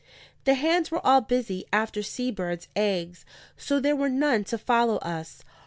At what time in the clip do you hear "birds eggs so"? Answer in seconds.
2.31-3.79